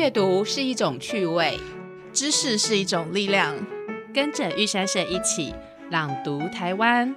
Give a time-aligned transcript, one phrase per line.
[0.00, 1.60] 阅读是一种趣味，
[2.10, 3.54] 知识是一种力量。
[4.14, 5.54] 跟着玉山社一起
[5.90, 7.14] 朗读台湾。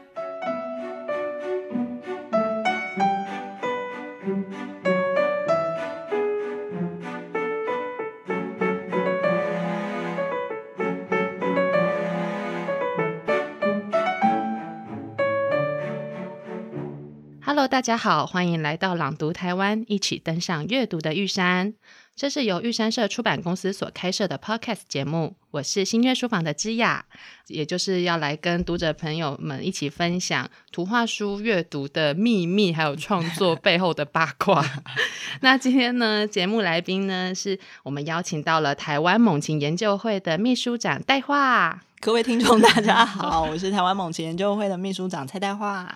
[17.84, 21.74] 家好，欢迎来到朗读台湾，一起登上阅读的玉山。
[22.16, 27.04] 这是由玉山社出版公司所开设的 Podcast 节目，我是新月书房的知雅，
[27.48, 34.66] 也就是要来跟读者朋友们一起分享图画书阅读的秘密，还有创作背后的八卦。
[35.42, 41.82] 那今天呢，节目来宾呢，是我们邀请到了台湾猛禽研究会的秘书长戴化。
[42.00, 45.94] 各位听众，大家好，我是台湾猛禽研究会的秘书长蔡戴化。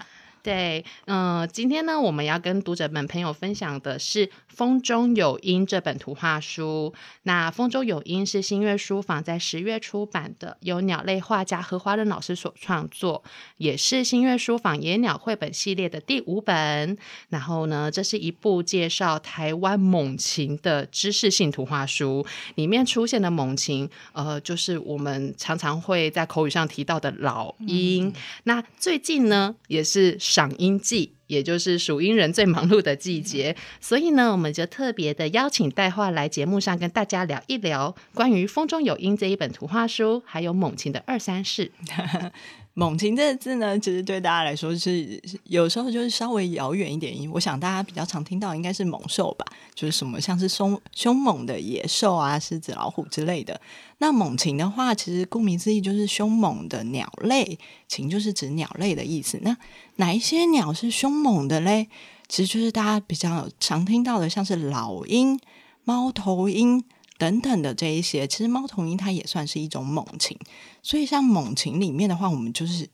[0.48, 4.26] 对，嗯，今天呢，我们要跟读者们朋友分享的是
[4.58, 6.92] 《风中有鹰》这本图画书。
[7.24, 13.24] 那《风中有鹰》是新月书房在十月出版的，由鸟类画家何华仁老师所创作，
[13.58, 16.98] 也是新月书房野鸟绘本系列的第五本。
[17.30, 28.12] 然后呢，这是一部介绍台湾猛禽的知识性图画书，里面出现的猛禽，呃，就是我们常常会在口语上提到的老鹰。
[28.46, 30.18] 那最近呢，也是。
[30.20, 41.72] 赏樱季，也就是属鹰人最忙碌的季节，所以呢，我们就特别的邀请戴画来节目上跟大家聊一聊关于《风中有鹰》这一本图画书，还有猛禽的二三事。
[42.80, 47.28] 猛禽这个字呢，其实对大家来说是有时候就是稍微遥远一点。
[47.32, 53.60] 我想大家比较常听到应该是猛兽吧，就是什么像是凶凶猛的野兽啊，狮子、老虎之类的。
[53.98, 59.40] 那猛禽的话，其实顾名思义就是凶猛的鸟类，禽就是指鸟类的意思。
[59.42, 59.58] 那
[59.96, 61.88] 哪一些鸟是凶猛的嘞？
[62.28, 65.40] 其实就是大家比较常听到的，像是老鹰、
[65.84, 66.84] 猫头鹰。
[67.18, 70.38] 等等的这一些，其实猫头鹰它也算是一种猛禽，
[70.84, 72.88] 所以像猛禽里面的话，我们就是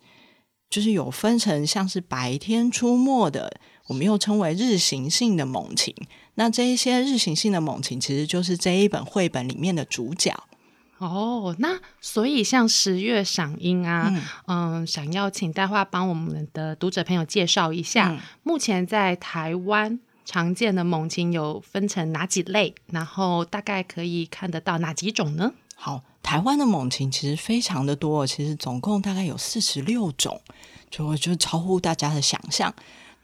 [0.69, 5.93] 就是有分成像是白天出没的，我们又称为日行性的猛禽。
[6.35, 10.33] 那这一些日行性的猛禽，其实就是这一本绘本里面的主角。
[10.99, 14.13] 哦，那所以像十月赏樱啊，
[14.47, 19.99] 嗯，想要请戴画帮我们的读者朋友介绍一下，目前在台湾。
[20.25, 22.73] 常见的猛禽有分成哪几类？
[22.87, 25.53] 然后大概可以看得到哪几种呢？
[25.75, 30.39] 好，台湾的猛禽其实非常的多，其实总共大概有四十六种，
[30.89, 32.73] 就就超乎大家的想象。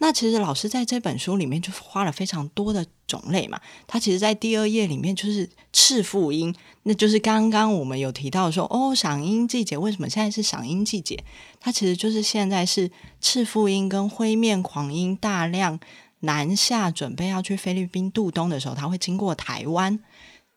[0.02, 3.60] 那其实老师在这本书里面就花了非常多的种类嘛。
[3.86, 11.22] 他其实，在第二页里面就是赤腹鹰，那就是刚刚我们有提到说，哦，赏樱季节为什么现在是赏樱季节？
[11.60, 12.90] 它其实就是现在是
[13.20, 15.80] 赤腹鹰跟灰面狂鹰大量。
[16.22, 20.00] 南下准备要去菲律宾度冬的时候，它会经过台湾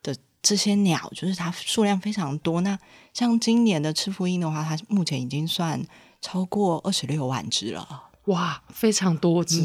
[0.02, 2.60] 的这些鸟，就是它数量非常多。
[2.62, 2.78] 那
[3.14, 5.80] 像今年的赤腹鹰的话，它目前已经算
[6.20, 8.04] 超过二十六万只了。
[8.26, 9.60] 哇，非常多只。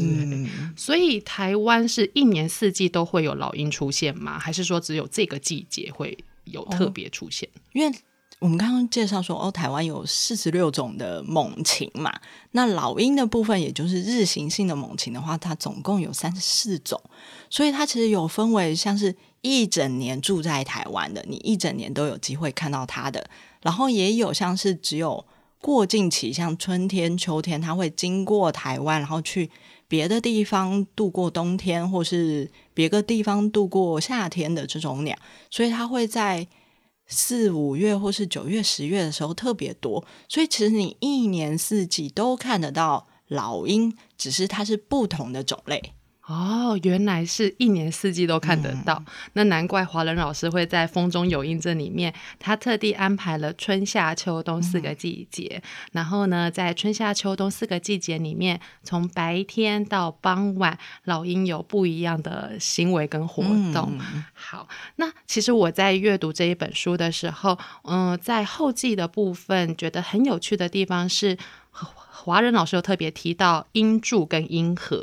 [0.76, 4.38] 所以台湾是一年四季都会有老鹰出现吗？
[4.38, 7.48] 还是说只有这个季节会有特别出现？
[7.72, 7.96] 因为
[8.40, 12.12] 我们刚刚介绍说，哦，台湾有四十六种的猛禽嘛。
[12.52, 17.00] 那老鹰的部分，也就是日行性的猛禽的话，它总共有三十四种。
[17.50, 23.28] 所以它其实有分为像是一整年住在台湾的，你一整年都有机会看到它的。
[23.60, 25.24] 然后也有像是只有
[25.60, 29.50] 过境期，像春天、秋天，它会经过台湾，然后去
[29.88, 35.18] 别的地方度过冬天，或是别个地方度过夏天的这种鸟。
[35.50, 36.46] 所以它会在。
[37.08, 45.94] 四五月或是九月、十月的时候特别多，所以其实你一年四季都看得到老鹰，只是它是不同的种类。
[46.28, 49.02] 哦，原来是一年四季都看得到，
[49.32, 55.62] 那难怪华伦老师会在《风中有鹰》这里面，他特地安排了春夏秋冬四个季节，
[55.92, 63.42] 然后呢，在春夏秋冬四个季节里面，从白天到傍晚，老鹰有不一样的行为跟活
[63.72, 63.98] 动。
[64.34, 71.38] 好，那其实我在阅读这一本书的时候，嗯，在后记的部分，觉得很有趣的地方是，
[71.70, 75.02] 华人老师有特别提到鹰柱跟鹰盒，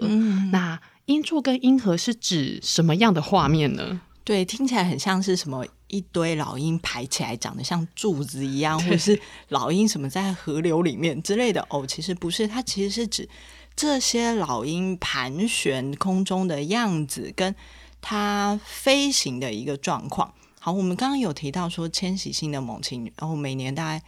[0.51, 0.79] 那。
[1.05, 4.01] 鹰柱跟音盒是指什么样的画面呢？
[4.23, 9.19] 对，听起来很像是什么一堆老鹰排起来，长得像柱子一样，或者是
[9.49, 11.63] 老鹰什么在河流里面之类的。
[11.69, 13.29] 哦，其实不是，它其实是指
[13.75, 17.55] 这些老鹰盘旋空中的样子，跟
[18.01, 20.33] 它飞行的一个状况。
[20.59, 24.01] 好，我们刚刚有提到说迁徙性的猛禽，然后每年大概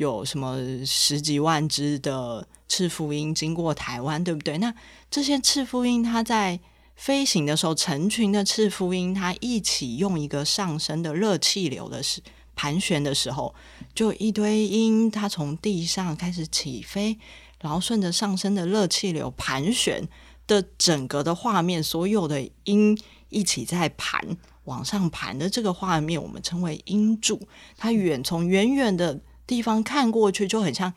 [0.00, 0.56] 有什么
[0.86, 4.56] 十几万只的赤腹鹰经过台湾，对不对？
[4.56, 4.74] 那
[5.10, 6.58] 这些赤腹鹰，它在
[6.96, 12.22] 飞行的时候，成群的赤腹鹰它一起用一个上升的热气流的时
[12.56, 13.54] 盘旋的时候，
[13.94, 17.18] 就一堆鹰它从地上开始起飞，
[17.60, 20.08] 然后顺着上升的热气流盘旋
[20.46, 22.98] 的整个的画面，所有的鹰
[23.28, 27.38] 一起在盘往上盘的这个画面，我们称为鹰柱。
[27.76, 29.20] 它远从远远的
[29.50, 30.94] 地方看过去，就很像。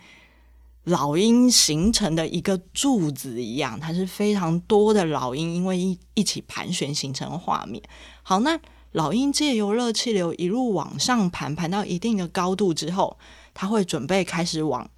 [0.85, 7.81] 老鹰形成的一个柱子一样，它是非常多的老鹰，因为一一起盘旋形成画面。
[8.21, 8.59] 好，那
[8.91, 13.17] 老鹰借由热气流一路往上盘，盘到一定的高度之后，
[13.53, 14.89] 它会准备开始往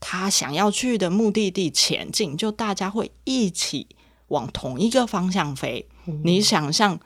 [0.00, 3.86] 它想要去的目的地前进，就大家会一起
[4.28, 5.88] 往同一个方向飞。
[6.24, 7.00] 你想象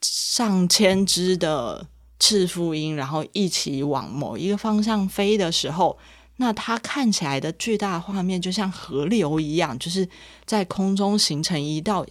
[0.00, 1.88] 上千只的
[2.26, 5.98] 赤腹鹰，然后一起往某一个方向飞的时候。
[6.36, 10.08] 那它看起来的巨大画面就像河流一样，就是
[10.46, 12.06] 在空中形成一道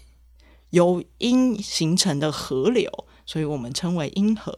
[0.69, 2.87] 由鹰形成的河流，
[3.25, 4.55] 所以我们称为鹰河。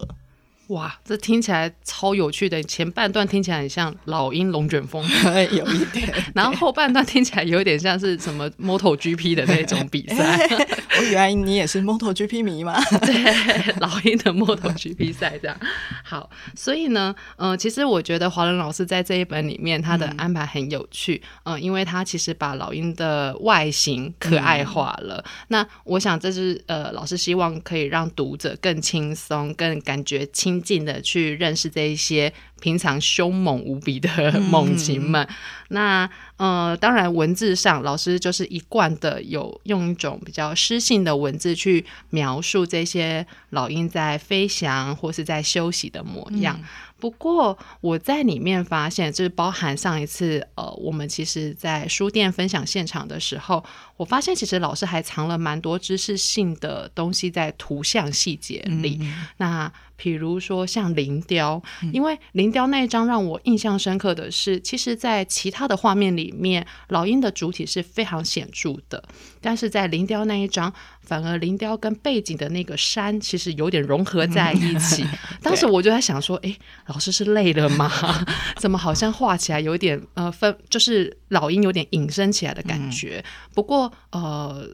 [0.69, 2.61] 哇，这听起来超有趣的。
[2.63, 5.03] 前半段听起来很像老鹰龙卷风，
[5.51, 6.11] 有一点。
[6.33, 10.47] 然后后半段听起来有点像是什么 Moto GP 的那种比赛。
[10.97, 12.81] 我以为你也是 Moto GP 迷嘛？
[13.01, 15.55] 对，老鹰的 Moto GP 赛这样。
[16.03, 25.23] 好，所以呢，嗯，其实我觉得华伦老师在这一本里面他的安排很有趣，嗯，因为他其实把老鹰的外形可爱化了。
[25.49, 30.25] 那我想这是呃，老师希望可以让读者更轻松，更感觉
[30.61, 30.75] 轻。
[30.75, 34.09] 近的去认识这一些平常凶猛无比的
[34.51, 35.25] 猛禽们。
[35.69, 46.59] 那呃，当然文字上老师就是一贯的有用一种比较诗性的文字去描述这些老鹰在飞翔或是在休息的模样。
[47.05, 53.63] 不过我在里面发现，就是包含上一次呃，我们其实在书店分享现场的时候，
[53.95, 58.99] 我发现其实老师还藏了蛮多知识性的东西在图像细节里。
[59.37, 61.61] 那比如说像林雕，
[61.93, 69.01] 因为林雕那一张让我印象深刻的是，其实，在其他的画面里面，老鹰的主体是非常显著的，
[69.39, 75.05] 但是在林雕那一张，反而林雕跟背景的那个山其实有点融合在一起。
[75.41, 76.53] 当时我就在想说，哎，
[76.87, 77.91] 老师是累了吗？
[78.57, 83.23] 怎么好像画起来有点呃分，就是老鹰有点隐身起来的感觉。
[83.53, 84.67] 不过呃，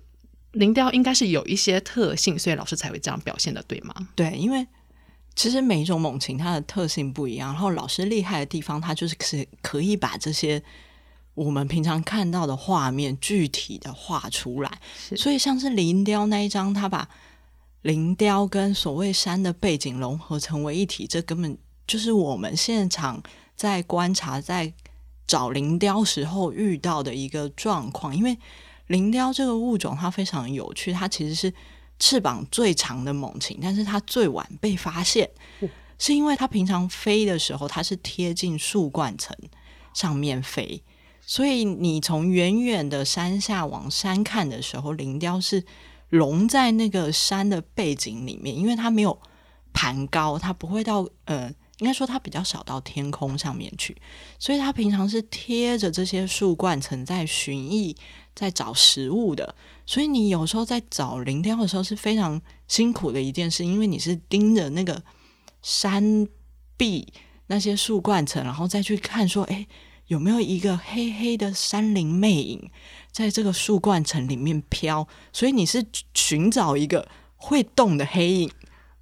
[0.51, 3.93] 林雕应该是有一些特性，所以老师才会这样表现的，对吗？
[4.15, 4.67] 对，因为。
[5.33, 10.61] 其实每一种猛禽它的特性不一样，然后老师厉害的地方，他就是可可以把这些
[11.35, 14.69] 我们平常看到的画面具体的画出来。
[15.15, 17.07] 所以像是林雕那一张，他把
[17.83, 21.57] 林雕跟所谓山的背景融合成为一体，这根本
[21.87, 23.21] 就是我们现场
[23.55, 24.73] 在观察、在
[25.27, 28.15] 找林雕时候遇到的一个状况。
[28.15, 28.37] 因为
[28.87, 31.53] 林雕这个物种它非常有趣，它其实是。
[32.03, 35.29] 翅膀最长的猛禽，但是它最晚被发现，
[35.99, 39.37] 是因为它平常飞的时候，它是贴近树冠层
[39.93, 40.81] 上面飞，
[41.23, 45.63] 所以你从远远的山下往山看的时候，林雕是
[46.09, 49.21] 融在那个山的背景里面，因为它没有
[49.71, 53.97] 盘高，它不会到呃，应该说它比较少到天空上面去，
[54.39, 57.97] 所以它平常是贴着这些树冠层在寻觅。
[58.33, 59.53] 在找食物的，
[59.85, 65.03] 所以你有时候在找林雕的时候是非常辛苦的一件事，因为你是盯着那个
[65.61, 66.25] 山
[66.77, 67.11] 壁
[67.47, 69.67] 那些树冠层，然后再去看说，哎，
[70.07, 72.71] 有没有一个黑黑的山林魅影
[73.11, 75.05] 在这个树冠层里面飘？
[75.33, 78.51] 所以你是寻找一个会动的黑影，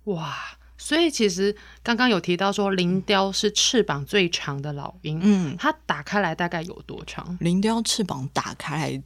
[0.05, 0.57] 哇！
[0.79, 5.19] 所以其实刚刚有提到说，林雕是翅膀最长的老鹰。
[5.21, 7.37] 嗯，它打开来大概有多长？
[7.41, 9.03] 林雕翅膀打开来，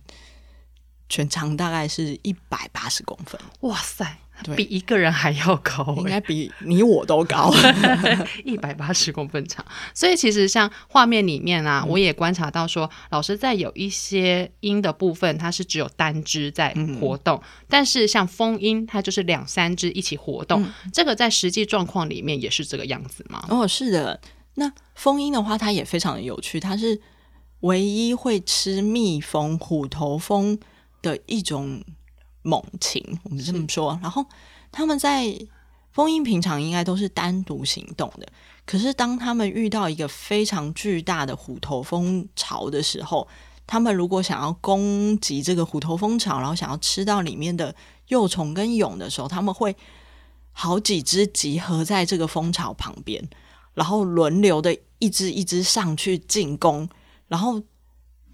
[1.09, 3.41] 全长大概是一百八十公分。
[3.61, 4.19] 哇塞！
[4.55, 7.53] 比一个人还要高，应该比你我都高，
[8.43, 9.63] 一百八十公分长。
[9.93, 20.65] 所以其实像画面里面啊，我也观察到说，老师在有一些音的部分，它是只有单只在活动，但是像蜂音，它就是两三只一起活动。
[20.91, 23.45] 这个在实际状况里面也是这个样子吗？
[23.49, 24.19] 哦，是的。
[24.55, 26.99] 那蜂音的话，它也非常的有趣，它是
[27.61, 30.59] 唯一会吃蜜蜂、虎头蜂
[31.01, 31.83] 的一种。
[32.43, 33.99] 猛禽，我们这么说。
[34.01, 34.23] 然后
[34.71, 35.35] 他们在
[35.91, 38.27] 蜂鹰平常应该都是单独行动的，
[38.65, 43.27] 可是当他们遇到一个非常巨大的虎头蜂巢的时候，
[43.67, 47.75] 他们如果想要攻击这个虎头蜂巢，然后想要吃到里面的
[48.07, 49.75] 幼虫跟蛹的时候，他们会
[50.51, 53.29] 好几只集合在这个蜂巢旁边，
[53.75, 56.89] 然后轮流的一只一只上去进攻，
[57.27, 57.61] 然后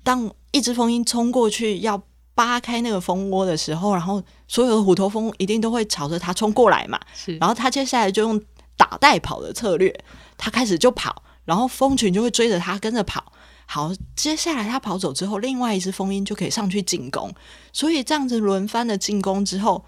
[0.01, 2.01] 当一只蜂鹰冲过去要。
[2.39, 6.98] 扒开那个蜂窝的时候，然后所有的虎头蜂一定都会朝着它冲过来嘛。
[7.13, 8.41] 是，然后它接下来就用
[8.77, 9.93] 打带跑的策略，
[10.38, 13.34] 它开始就跑，然后蜂群就会追着它跟着跑。
[13.65, 17.29] 好，接下来它跑走之后，另外一只蜂鹰就可以上去进攻。
[17.74, 19.84] 所以这样子轮番的进攻之后，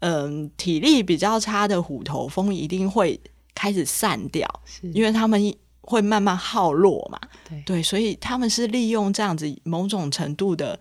[0.00, 3.20] 嗯，体力比较差的虎头蜂一定会
[3.54, 5.40] 开始散掉，是因为他们
[5.82, 7.20] 会慢慢耗落嘛。
[7.48, 10.76] 对对，所以他们是利用这样子某种程度的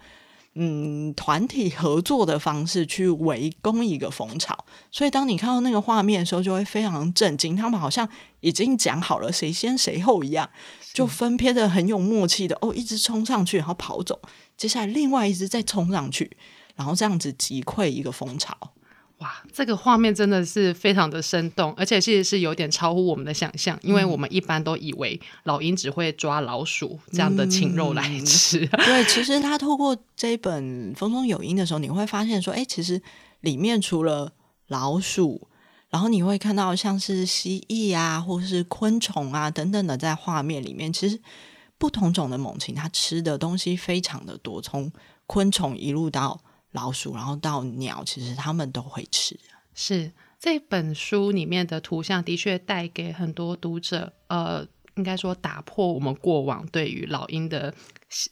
[0.56, 4.58] 嗯团体合作的方式去围攻一个蜂巢。
[4.90, 7.56] 所以当你看到那个画面的时候，就会非常震惊。
[7.56, 8.08] 他们好像
[8.40, 10.50] 已经讲好了谁先谁后一样，
[10.94, 14.20] 就分别的很有默契的哦，一直冲上去，然后跑走，
[14.58, 16.38] 接下来另外一只再冲上去，
[16.76, 18.58] 然后这样子击溃一个蜂巢。
[19.20, 28.68] 哇，这个画面真的是非常的生动，而且其实是有点超乎我们的想象，因为我们一般都以为老鹰只会抓老鼠这样的禽肉来吃。
[28.68, 33.02] 对，其实他透过这本《风中有鹰》的时候，你会发现说，哎，其实
[33.40, 34.34] 里面除了
[34.68, 35.48] 老鼠，
[35.90, 41.18] 然后你会看到像是蜥蜴啊，或是昆虫啊等等的，在画面里面，其实
[41.78, 44.92] 不同种的猛禽，它吃的东西非常的多，从
[45.26, 46.38] 昆虫一路到
[46.76, 49.40] 老鼠，然后到鸟，其实它们都会吃。
[49.74, 54.64] 是这本书里面的图像的确带给很多读者，呃，
[54.96, 57.74] 应该说打破我们过往对于老鹰的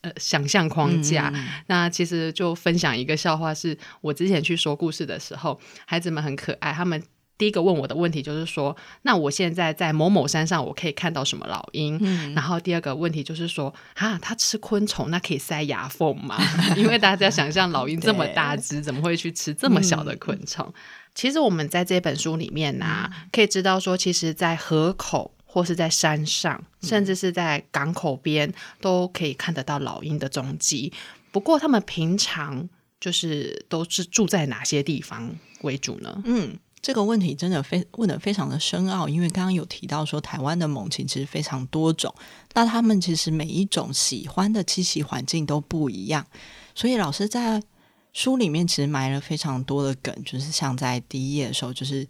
[0.01, 1.33] 呃想象框架。
[1.67, 7.01] 那其实就分享一个笑话，是我之前去说故事的时候，孩子们很可爱，他们。
[7.37, 11.99] 第一个问我的问题就是说，那我现在在某某山上，我可以看到什么老鹰？
[12.33, 16.37] 然后第二个问题就是说，啊，它吃昆虫，那可以塞牙缝吗？
[16.77, 20.71] 因为大家想象老鹰这么大只，怎么会去吃这么小的昆虫？
[21.15, 30.93] 其实我们在这本书里面呢，可以知道说，其实，在河口或是在山上，甚至是在港口边，都可以看得到老鹰的踪迹。
[31.31, 36.21] 不过，他们平常就是都是住在哪些地方为主呢？
[36.25, 36.57] 嗯。
[36.83, 42.13] 这个问题真的非问的非常的深奥，因为刚刚有提到说台湾的猛禽其实非常多种，
[42.53, 46.27] 那他们其实每一种喜欢的栖息环境都不一样，
[46.75, 47.63] 所以老师在
[48.11, 52.05] 书里面其实埋了非常多的梗，就是像在第一页的时候，就是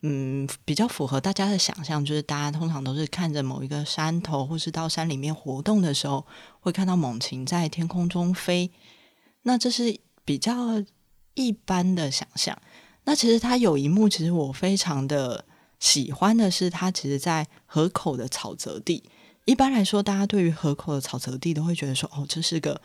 [0.00, 6.26] 嗯比较符合大家的想象，就是大家通常都是看着某一个山头，或是到山里面活动的时候，
[6.60, 8.70] 会看到猛禽在天空中飞，
[9.42, 10.82] 那这是比较
[11.34, 12.58] 一般的想象。
[13.04, 15.44] 那其实它有一幕，其实我非常的
[15.78, 19.02] 喜欢的是，它其实，在河口的草泽地。
[19.44, 22.80] 一般来说，大家对于河口的草泽地都会觉得说，哦，这是个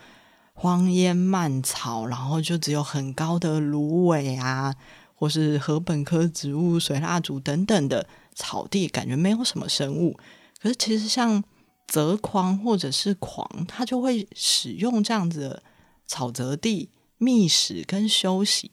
[0.52, 4.74] 荒烟蔓草，然后就只有很高的芦苇啊，
[5.14, 10.18] 或是禾本科植物、水蜡烛等等的草地，感觉没有什么生物。
[10.60, 11.42] 可是，其实像
[11.88, 15.62] 泽狂或者是狂，它就会使用这样子的
[16.06, 18.70] 草泽地觅食跟休息。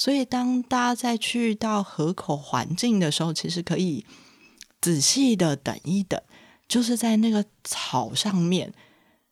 [0.00, 4.06] 所以，当大家再去到河口环境的时候，其实可以
[4.80, 6.18] 仔细的等一等，
[6.66, 8.72] 就是在那个草上面，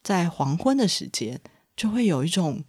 [0.03, 1.41] 在黄昏的时间，
[1.75, 2.63] 就会有一种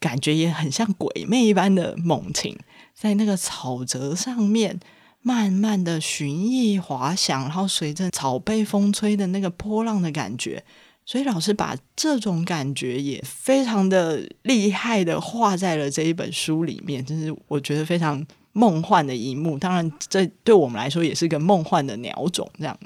[0.00, 2.58] 感觉，也很像鬼魅一般的猛禽，
[2.92, 4.80] 在那个草泽上面
[5.20, 10.64] 慢慢的寻意滑翔，然后随着草被风吹的那个波浪的感觉。
[11.04, 19.58] 所以老师把这种感觉也非常的厉害的画在了这一本书里面，就是我觉得非常梦幻的一幕。
[19.58, 22.48] 当然，这对我们来说也是个梦幻的鸟种。
[22.56, 22.78] 这样，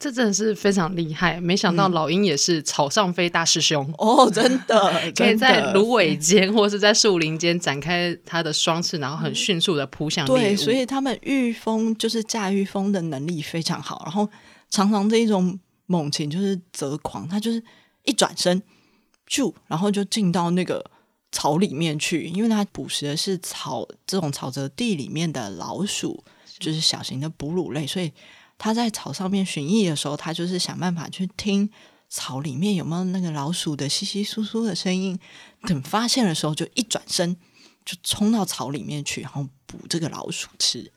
[0.00, 1.40] 这真的是非常厉害。
[1.40, 14.28] 没想到老鹰也是草上飞大师兄哦，真的 可以在芦苇间或是在树林间展开它的双翅，然后很迅速的扑向对，所以他们御风就是驾驭风的能力非常好，然后
[14.68, 15.58] 常常这一种。
[15.86, 17.62] 猛禽就是则狂，它就是
[18.04, 18.62] 一转身，
[19.26, 20.90] 就然后就进到那个
[21.30, 26.24] 草里面去，因为它捕食的是草这种草泽地里面的老鼠，
[26.58, 28.12] 就是小型的哺乳类，所以
[28.56, 31.68] 它在草上面寻觅的时候，它就是想办法去听
[32.08, 35.18] 草里面有没有那个老鼠的稀稀疏疏的声音，
[35.62, 37.36] 等发现的时候就一转身
[37.84, 40.90] 就冲到草里面去，然后捕这个老鼠吃。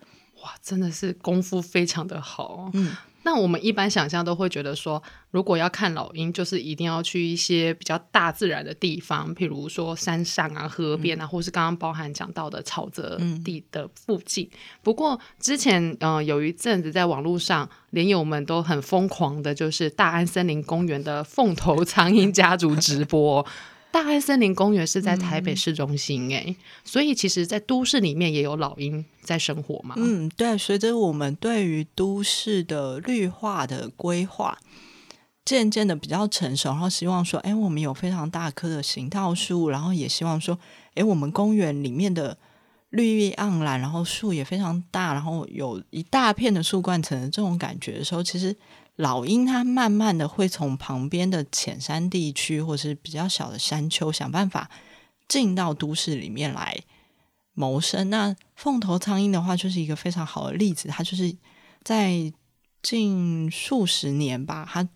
[0.43, 2.95] 哇，真的是功夫非常的好，嗯。
[3.27, 14.49] 那我们一般想象都会觉得说，如果要看老鹰，就是一定要去一些比较大自然的地方，譬如说山上啊、河边啊，或是刚刚包含讲到的草泽地的附近。
[14.81, 23.45] 不过之前呃有一阵子在网络上，连友们都很疯狂的，就是大安森林公园的凤头苍鹰家族直播。
[23.97, 29.95] 大安森林公园是在台北市中心诶，所以其实，在都市里面也有老鹰在生活嘛。
[29.97, 30.55] 嗯，对。
[30.55, 34.59] 随着我们对于都市的绿化的规划，
[35.43, 40.59] 渐渐的比较成熟，然后希望说，哎，我们有非常大棵的行道树，然后也希望说，
[40.93, 42.37] 哎，我们公园里面的
[42.91, 48.55] 绿意盎然，然后树也非常大，然后有一大片的树冠层的这种感觉的时候，其实
[48.97, 54.69] 老鹰它慢慢的会从旁边的浅山地区或者是比较小的山丘想办法
[55.29, 56.77] 进到都市里面来
[57.53, 58.09] 谋生。
[58.09, 61.33] 那凤头苍鹰的话，就是一个非常好的例子，它就是
[61.83, 62.33] 在
[62.83, 64.89] 近数十年吧，它。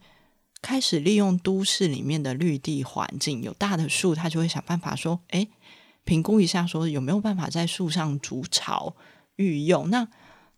[0.63, 5.47] 开始利用都市里面的绿地环境，有大的树，它就会想办法说：“哎，
[6.03, 8.95] 评估一下，说有没有办法在树上筑巢
[9.37, 10.07] 育用。”那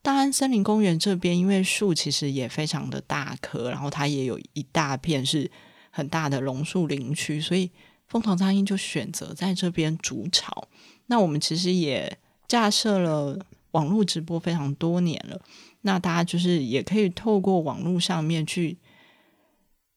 [0.04, 5.50] 大安森林公园这边，因为树其实也非常的大棵，然后它也有一大片是
[5.90, 7.72] 很大的榕树林区，所以
[8.06, 10.68] 凤头苍蝇就选择在这边筑巢。
[11.08, 13.40] 那我们其实也架设了
[13.72, 15.42] 网络直播非常多年了，
[15.82, 18.78] 那大家就是也可以透过网络上面去。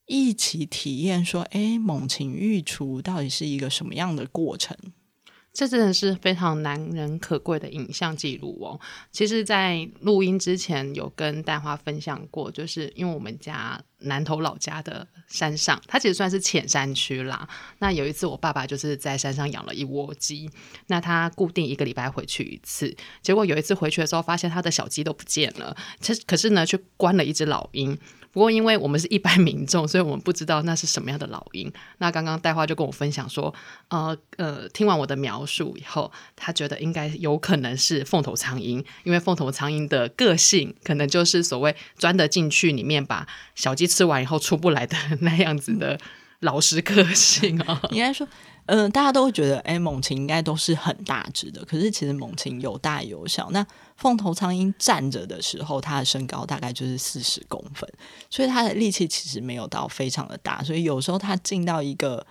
[0.09, 4.73] 一起体验说，哎，猛禽育雏到底是一个什么样的过程？
[5.57, 8.79] 这真的是非常难能可贵的影像记录哦。
[9.11, 17.47] 其实，在录音之前有跟大花分享过，就是因为我们家南投老家的山上，它其实算是浅山区啦。
[17.79, 20.49] 那有一次，我爸爸就是在山上养了一窝鸡，
[20.87, 22.95] 那他固定一个礼拜回去一次。
[23.21, 27.97] 结果有一次回去的时候，发现他的小鸡都不见了，可可是呢，却关了一只老鹰。
[28.31, 31.71] 不过，因为我们是一般民众，所以我们不知道那是什么样的老鹰。
[31.97, 33.51] 那刚刚戴花就跟我分享说，
[33.87, 43.25] 呃呃，听完我的描述以后，他觉得应该有可能是凤头苍鹰，因为凤头苍鹰的个性可能就是所谓钻得进去里面，把
[43.55, 45.99] 小鸡吃完以后出不来的 那样子的
[46.41, 47.81] 老实个性啊。
[47.91, 48.27] 应该说。
[48.69, 51.63] 嗯，大家都会觉得，哎，猛禽应该都是很大只的。
[51.63, 53.49] 可是其实猛禽有大有小。
[53.51, 53.65] 那
[53.95, 57.89] 凤头苍鹰站着的时候，它的身高大概就是四十公分，
[58.29, 60.61] 所以它的力气其实没有到非常的大。
[60.61, 62.27] 所以有时候它进到一个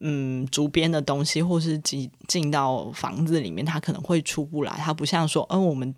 [0.00, 4.72] 嗯竹编的东西，或是进进到房子里面，它可能会出不来。
[4.78, 5.94] 它不像说，嗯，我们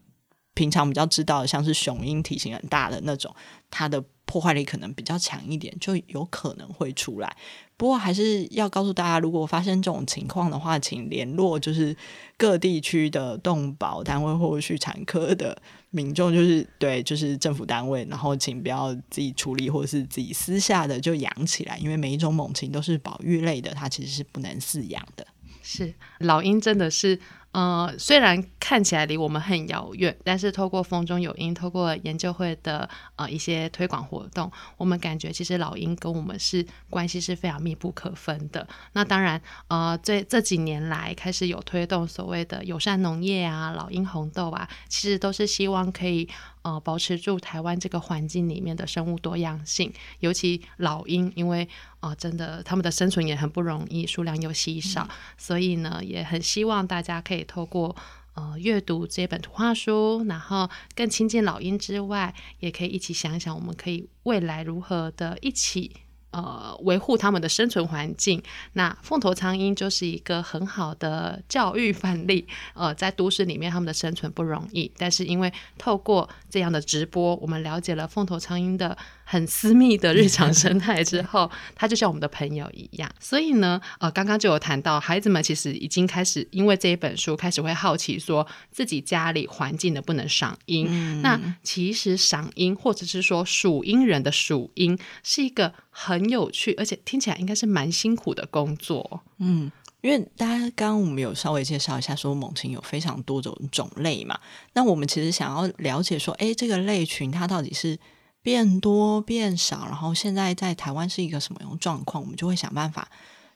[0.54, 3.33] 平常比较知道的，像是雄鹰体型很大的那种，
[3.70, 7.37] 它的破坏力可能比较强一点，就有可能会出来。
[7.77, 11.97] 不过还是要告诉大家，如果发生这种情况的话，请联络就是
[12.37, 25.27] 各地区的动保单位或畜产科的民众，就是对，就是政府单位，然后请不要自己处理，或者是自己私下的就养起来，因为每一种猛禽都是保育类的，它其实是不能饲养的。
[25.61, 27.19] 是老鹰真的是。
[27.52, 38.66] 呃，虽然看起来离我们很遥远，但是透过风中有鹰，透过研究会的呃一些推广活动，我们感觉其实老鹰跟我们是关系是非常密不可分的。
[38.92, 46.28] 那当然，呃，这这几年来开始有推动所谓的友善农业啊，老鹰红豆啊，其实都是希望可以。
[46.62, 51.68] 呃，保持住台湾这个环境里面的生物多样性，尤其老鹰，因为
[52.01, 57.96] 啊，真的它们的生存也很不容易，数量又稀少，所以呢，也很希望大家可以透过
[58.35, 65.92] 呃阅读这本图画书，然后更亲近老鹰之外，也可以一起想想，我们可以未来如何的一起。
[66.31, 68.43] 呃，维护他们的生存环境，
[68.75, 72.47] 那凤头苍蝇就是一个很好的教育范例。
[72.75, 78.97] 呃，在都市里面，他们的生存不容易，但是因为透过这样的直播，我们了解了凤头苍蝇的。
[79.31, 83.09] 很私密的日常 生态之后，它就像我们的朋友一样。
[83.21, 91.23] 所以呢，呃，刚刚就有谈到，孩子们其实已经开始因为这一本书开始会好奇，说自己家里环境的不能赏鹰。
[91.23, 99.23] 那其实赏鹰，或者是说属鹰人的属鹰，是一个很有趣，而且听起来应该是蛮辛苦的工作。
[99.38, 104.37] 嗯，因为大家刚刚我们有稍微介绍一下，说猛禽有非常多种种类嘛。
[104.73, 107.97] 那我们其实想要了解说，哎，这个类群它到底是？
[108.42, 112.22] 变多变少，然后现在在台湾是一个什么样状况？
[112.22, 113.11] 我们就会想办法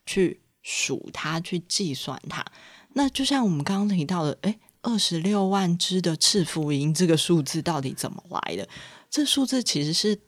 [0.04, 2.44] 去数它，去计算它。
[2.92, 8.68] 那就像我们刚刚提到的，诶二十六万只的赤腹鹰，这个数字到底怎么来的？
[9.08, 10.20] 这数字其实是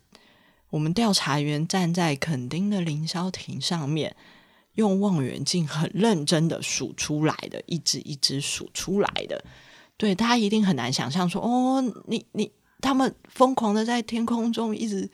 [0.71, 4.16] 我们调查员站在垦丁的凌霄亭上面，
[4.77, 9.45] 用望远镜很认真的数出来的，一只一只数出来的。
[9.99, 12.51] 对，大家一定很难想象说，哦，你你。
[12.81, 15.11] 他们疯狂的在天空中一直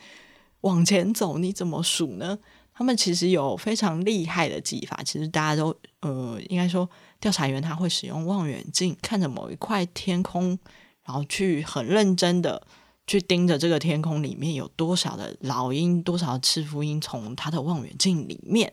[0.63, 2.39] 往前走，你怎么数呢？
[2.75, 5.01] 他们其实有非常厉害的技法。
[5.05, 6.89] 其实大家都呃，应该说
[7.21, 10.59] 调查员他会使用望远镜看着某一块天空，
[11.05, 12.67] 然后去很认真的
[13.07, 18.73] 去盯着这个天空里面有多少的老鹰、多少赤腹鹰从他的望远镜里面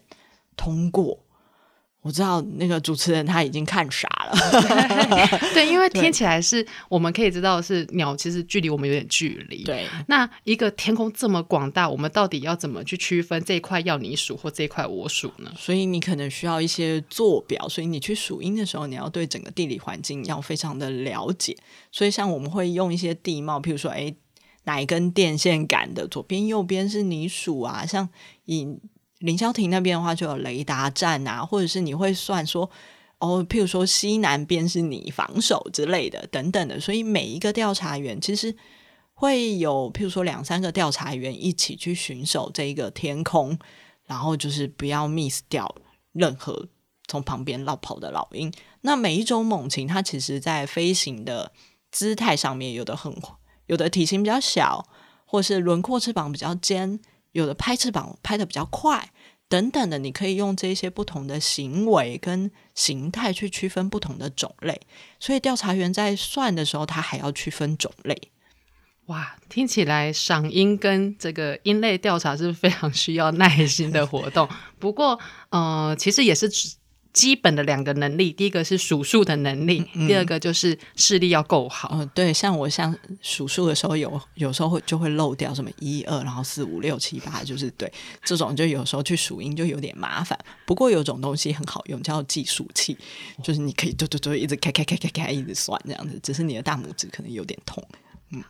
[0.56, 1.20] 通过。
[2.02, 4.34] 我知道那个主持人他已经看傻了，
[5.54, 9.64] 对，因为听起来是我们可以知道是鸟，其实距离我们有点距离。
[9.66, 15.52] 对，那一个天空这么广大，我们到底要怎么去区分这一块要你数或这一块我数呢？
[15.58, 21.58] 所以你可能需要一些坐标，所以你去数音的时候，你要对整个地理环境要非常的了解。
[21.92, 24.16] 所以像我们会用一些地貌，譬如说，哎，
[24.64, 27.86] 哪一根电线杆的左边、右边是你数啊？
[27.86, 28.08] 像
[28.46, 28.78] 以
[29.20, 32.70] 凌霄亭那边的话，就有雷达站啊，或者是你会算说，
[33.20, 36.80] 哦，譬如说西南边是你防守之类的，等等的。
[36.80, 38.56] 所以每一个调查员其实
[39.14, 43.60] 会有，譬如说两三个调查员一起去巡守这一个天空，
[44.06, 45.76] 然后就是不要 miss 掉
[46.14, 46.68] 任何
[47.08, 48.50] 从旁边绕跑的老鹰。
[48.82, 51.52] 那每一种猛禽，它其实在飞行的
[51.92, 53.14] 姿态上面，有的很，
[53.66, 54.88] 有的体型比较小，
[55.26, 57.02] 或是轮廓翅膀比较尖。
[57.32, 59.12] 有的拍翅膀拍的比较快，
[59.48, 64.82] 等等的，你可以用这些不同的行为跟形态去区分不同的种类。
[65.20, 68.32] 所以调查员在算的时候，他还要区分种类。
[69.08, 74.48] 哇，听起来赏音跟这个音类调查是非常需要耐心的活动。
[74.78, 76.50] 不过，呃，其实也是。
[77.20, 81.90] 基本的两个能力，第一个是数数的能力，第二个就是视力要够好。
[81.92, 87.92] 嗯，对，像我像数数的时候，有有时候会就会漏掉什么一二，然后四五六七八，就是对
[88.24, 90.40] 这种就有时候去数音就有点麻烦。
[90.66, 92.98] 不过有种东西很好用，叫计数器，
[93.44, 97.84] 就是你可以嘟嘟嘟一直开开开开开一直算这样子，只是你的大拇指可能有点痛。
[98.32, 98.42] 嗯，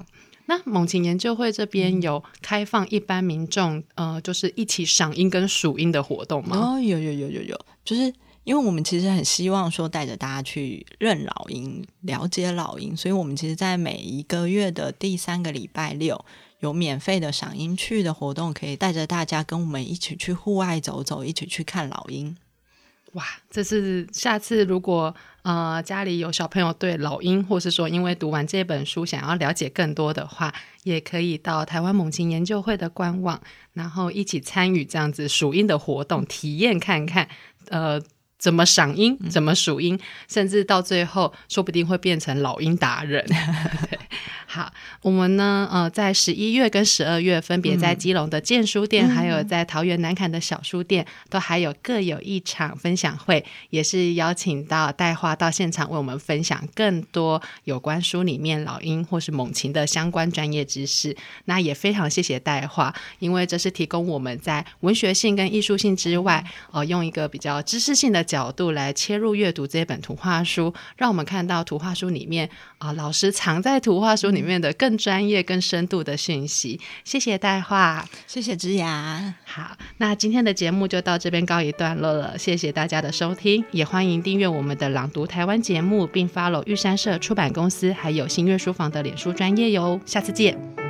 [0.45, 6.75] 那猛禽研究会这边有开放一般民众呃，就是一起赏音跟数音的活动吗？
[6.75, 8.13] 哦，有有有有有，就是。
[8.45, 16.25] 因为我们其实很希望说带着大家去认老鹰、了解老鹰，所以我们其实，在每一个月的第三个礼拜六，
[16.61, 22.35] 有免费的赏鹰去的活动，可以带着大家跟我们一起去户外走走，一起去看老鹰。
[23.13, 30.51] 哇，这是下次如果呃家里有小朋友对老鹰，或是说因为读完这本书想要了解更多的话，
[30.83, 33.39] 也可以到台湾猛禽研究会的官网，
[33.73, 37.29] 然后一起参与这样子数鹰的活动，体验看看。
[37.69, 38.01] 呃。
[38.39, 43.23] 怎么赏音，怎么数音，甚至到最后，说不定会变成老鹰达人。
[44.51, 61.15] 好，我们呢，呃，在十一月跟十二月，分别在基隆的建书店，还有在桃园南坎的小书店，都还有各有一场分享会，也是邀请到戴花到现场为我们分享更多有关书里面老鹰或是猛禽的相关专业知识。
[61.45, 74.38] 那也非常谢谢戴花，因为这是提供我们在文学性跟艺术性之外，呃，用一个比较知识性的角度来切入阅读这本图画书，让我们看到图画书里面啊，老师藏在图画书里。
[74.39, 79.35] 里面的更专业、更深度的讯息，谢谢代话，谢谢之雅。
[79.43, 89.99] 好，那今天的节目就到这边告一段落了，谢谢大家的收听，也欢迎订阅我们的朗读台湾节目，并 follow 玉山社出版公司还有新月书房的脸书专业哟。
[90.05, 90.88] 下次见。